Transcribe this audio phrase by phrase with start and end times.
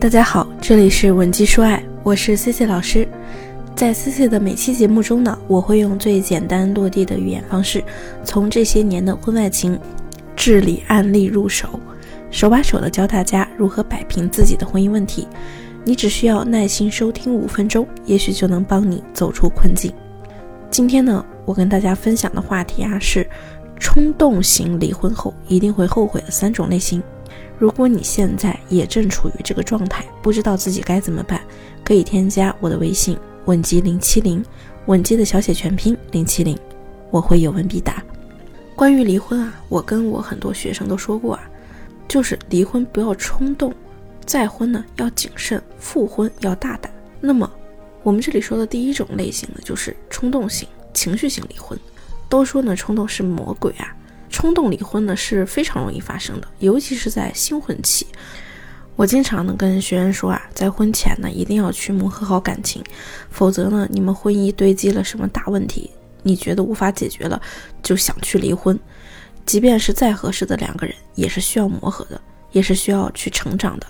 [0.00, 3.06] 大家好，这里是文姬说爱，我是 C C 老师。
[3.76, 7.84] 在 C C 的每期节目中呢，我会用最简单落地的语言方式，
[8.24, 9.78] 从这些年的婚外情
[10.34, 11.78] 治理案例入手，
[12.30, 15.28] 手把手的教大家如何摆平自己的婚姻问题。
[15.84, 19.92] 你只需要耐心收听五分钟，也许就能帮你走出困境。
[20.70, 23.28] 今天呢，我跟大家分享的话题啊是
[23.78, 27.02] 冲动型离婚后一定会后悔的三种类型。
[27.60, 31.42] 如果你现在也正处于这个状态，不知道自己该怎么办，
[31.84, 34.42] 可以添加我的微信稳基零七零，
[34.86, 36.58] 稳基的小写全拼零七零，
[37.10, 38.02] 我会有问必答。
[38.74, 41.42] 关于离婚啊，我跟我很多学生都说过啊，
[42.08, 43.74] 就是离婚不要冲动，
[44.24, 46.90] 再婚呢要谨慎，复婚要大胆。
[47.20, 47.48] 那么
[48.02, 51.78] 我们这里说的第一种类型呢，就是冲动型、情绪型离婚。
[52.26, 53.94] 都说呢，冲动是魔鬼啊。
[54.40, 58.06] 冲动离婚呢是非常容易发生的，尤其是在新婚期。
[58.96, 62.82] 我经常呢跟学员说啊，在婚前呢一定要去磨合好感情，
[63.28, 65.90] 否则呢你们婚姻堆积了什么大问题，
[66.22, 67.38] 你觉得无法解决了，
[67.82, 68.78] 就想去离婚。
[69.44, 72.18] 即便是再合适的两个人，也是需要磨合的，
[72.52, 73.86] 也是需要去成长的。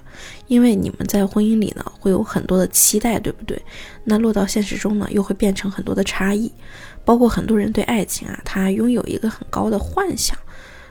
[0.49, 3.61] 因为你们在婚姻里呢会有很多的期待，对不对？
[4.05, 6.51] 那落到现实中呢又会变成很多的差异。
[7.05, 10.37] 包括很多人对爱情啊，他拥有一个很高的幻想，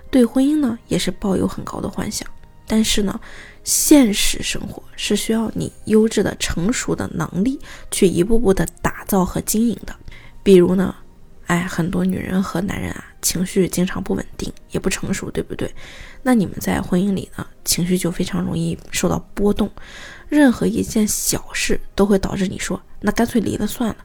[0.10, 2.28] 对婚姻呢也是抱有很高的幻想。
[2.66, 3.20] 但是呢，
[3.64, 7.60] 现实生活是需要你优质的、成熟的能力
[7.92, 9.96] 去一步步的打造和经营的。
[10.42, 10.96] 比如呢，
[11.50, 15.74] 哎，很多女人和男人啊，情绪经常不稳定，也不成熟，对不对？
[16.22, 19.68] 那你们在婚姻里呢，情绪就非常容易受到波动，
[20.28, 23.98] 任何一件小事都会导致你说，那干脆离了算了。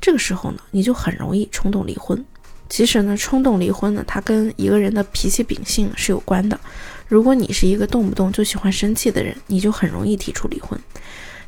[0.00, 2.24] 这个时候呢，你就很容易冲动离婚。
[2.68, 6.58] 其实呢，冲动离婚呢，它跟一个人的脾气秉性是有关的。
[7.06, 10.76] 如果你是一个动不动就喜欢生气的人，你就很容易提出离婚。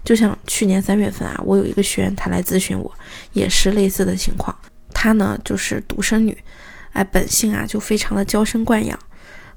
[0.04, 2.92] 就像去年三月份啊，我有一个学员，她来咨询我，
[3.32, 4.56] 也是类似的情况。
[4.94, 6.36] 她呢就是独生女，
[6.92, 8.98] 哎，本性啊就非常的娇生惯养。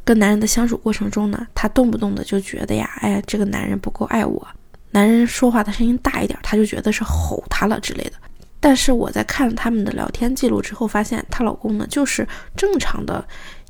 [0.03, 4.48] 跟男人的相处过程中呢，她动不动的就觉得呀，哎，这个男人不够爱我。
[4.92, 8.14] 男人说话的声音大一点，她就觉得是吼他了之类的。
[8.59, 13.25] 但是我在看了他们的聊天记录之后，发现她老公呢就是正常的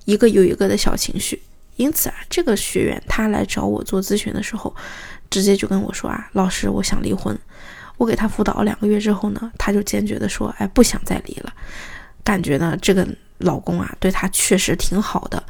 [0.05, 1.41] 一个又一个的小情绪。
[1.75, 4.73] 因此啊，这个学员她来找我做咨询的时候，
[5.29, 7.38] 直接就跟我说啊，老师，我想离婚。
[7.97, 11.53] 我给他辅导两个月之后呢，他就坚决的说，哎，不想再离了。
[12.24, 13.08] 感觉呢，这个
[13.40, 15.44] 老公啊对他确实挺好的，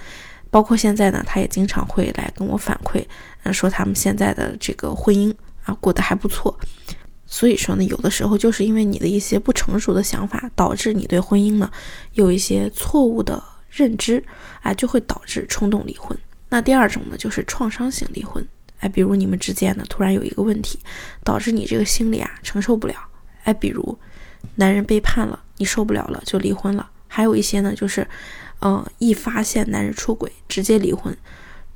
[0.50, 3.06] 包括现在呢，他也经常会来跟我反馈，
[3.44, 6.58] 嗯，说他们现在的这个婚姻啊过得还不错。
[7.26, 11.70] 所以说呢，有的时候就是因为你的一些不成熟的想法，导致你对婚姻呢
[12.14, 14.24] 有一些错误的认知，
[14.62, 16.18] 哎，就会导致冲动离婚。
[16.48, 18.48] 那第二种呢，就是创伤型离婚，
[18.80, 20.80] 哎，比如你们之间呢突然有一个问题，
[21.24, 22.96] 导致你这个心里啊承受不了，
[23.44, 23.98] 哎，比如
[24.56, 26.90] 男人背叛了，你受不了了就离婚了。
[27.08, 28.08] 还有一些呢，就是，
[28.62, 31.16] 嗯，一发现男人出轨直接离婚。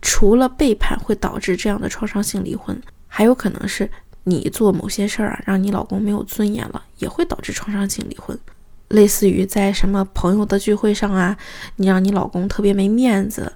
[0.02, 3.90] 除了背叛会导致这样的创伤性离婚，还有可能是。
[4.24, 8.38] 你做某些事儿啊，让你老公没有尊严了，也会导致创伤性离婚。
[8.90, 11.36] 类似于在什么朋友的聚会上啊，
[11.78, 13.52] 你让你老公特别没面子，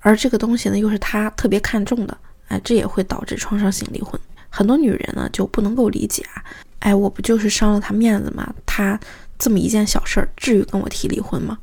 [0.00, 2.18] 而这个东西呢又是他特别看重的，
[2.50, 4.20] 哎，这也会导致创伤性离婚。
[4.50, 6.44] 很多女人呢就不能够理解啊，
[6.80, 8.52] 哎，我不就是伤了他面子吗？
[8.66, 8.98] 他
[9.38, 11.56] 这么一件小事儿，至于跟我提离婚吗？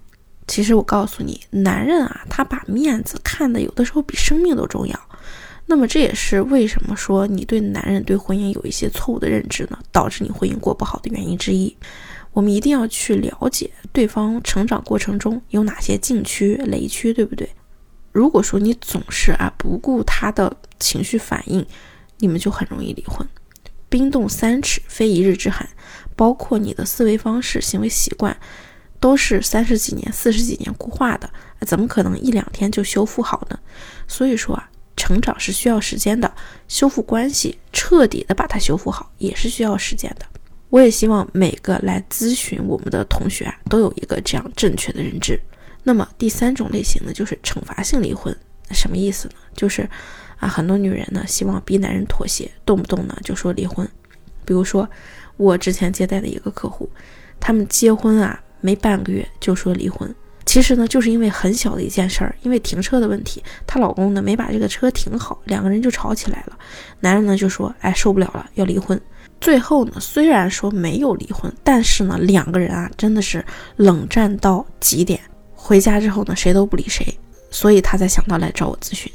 [0.48, 4.98] 其实我告诉你，男人啊，他把面子看的有的时候比生命都重要。
[5.66, 9.78] 那么这也是为什么说你对男人对婚姻有一些错误的认知呢？
[9.92, 11.76] 导致你婚姻过不好的原因之一。
[12.32, 17.50] 我们一定要去了解对方成长过程中有哪些禁区、雷区，对不对？
[18.18, 21.64] 如果说你总是啊不顾他的情绪反应，
[22.18, 23.24] 你们就很容易离婚。
[23.90, 25.70] 冰冻三尺非一日之寒，
[26.16, 28.36] 包括你的思维方式、行为习惯，
[29.00, 31.30] 都是三十几年、四十几年固化的，
[31.62, 33.60] 怎么可能一两天就修复好呢？
[34.08, 34.68] 所以说啊。
[35.00, 36.34] 成长是需要时间的，
[36.68, 40.26] 修复关系，彻底的把它修复好也是需要时间的。
[40.70, 45.40] 我也希望每个来咨询我们的同学啊，都有一个这样正确的认知。
[45.88, 48.36] 那么第三种类型呢，就是惩罚性离婚。
[48.72, 49.36] 什么意思呢？
[49.56, 49.90] 就是
[50.38, 53.88] 啊，很多女人呢希望逼男人妥协，动不动呢就说离婚。
[54.44, 54.90] 比如说
[55.38, 56.90] 我之前接待的一个客户，
[57.40, 60.14] 他们结婚啊没半个月就说离婚。
[60.46, 66.58] 其实呢，就是因为很小的一件事儿，因为停车的问题，她老公呢没把这个车停好，两个人就吵起来了。
[67.00, 69.00] 男人呢就说：“哎，受不了了，要离婚。”
[69.40, 73.46] 最后呢，虽然说没有离婚，但是呢，两个人啊真的是
[73.78, 75.22] 冷战到极点。
[75.60, 77.18] 回家之后呢，谁都不理谁，
[77.52, 79.12] 所以他才想到来找我咨询。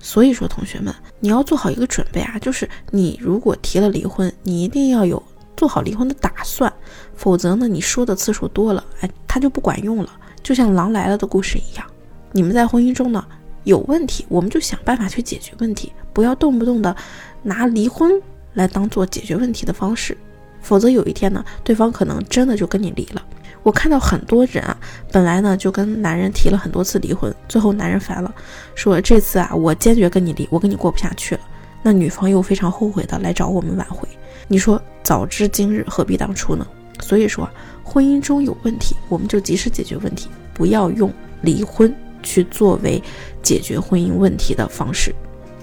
[0.00, 5.22] 所以说，同学们，你要做好一个准备啊，就是你如果提了离婚，你一定要有
[5.56, 6.70] 做好离婚的打算，
[7.14, 10.10] 否则呢，你说的次数多了，哎，他就不管用了。
[10.42, 11.86] 就像《狼来了》的故事一样，
[12.32, 13.24] 你们在婚姻中呢
[13.62, 16.94] 有问题，我们就想办法去解决问题，不要动不动的
[17.42, 18.20] 拿离婚
[18.52, 20.14] 来当做解决问题的方式，
[20.60, 23.24] 否则有一天呢，对方可能真的就跟你离了。
[23.64, 24.76] 我看到很多人啊，
[25.10, 28.32] 本来呢就跟男人提了很多次离婚，最后男人烦了，
[28.76, 31.40] 说这次啊我坚决跟你离，我跟你过不下去了。
[31.82, 34.08] 那女方又非常后悔的来找我们挽回。
[34.46, 36.66] 你说早知今日何必当初呢？
[37.00, 37.48] 所以说
[37.82, 43.02] 婚姻中有问题，我们就及时解决问题，不要用离婚去作为
[43.42, 45.14] 解决婚姻问题的方式。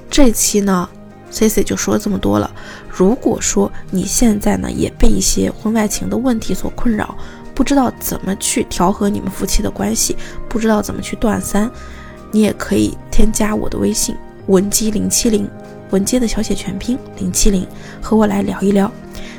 [0.10, 0.90] 这期呢
[1.30, 2.52] ，C C 就说这么多了。
[2.90, 7.16] 如果说你现在呢也被一些婚外情的问题所困扰，
[7.62, 10.18] 不知道怎么去调和你们夫妻的关系，
[10.50, 11.70] 不知道怎么去断三，
[12.32, 14.16] 你也可以添加我的微信
[14.48, 15.48] 文姬零七零，
[15.92, 17.68] 文姬的小写全拼零七零，
[18.02, 18.92] 和我来聊一聊。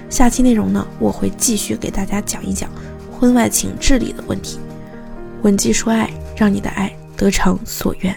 [0.08, 2.70] 下期内容呢，我会继续给大家讲一讲
[3.10, 4.60] 婚外情治理的问题。
[5.42, 8.16] 文姬说爱，让你的爱得偿所愿。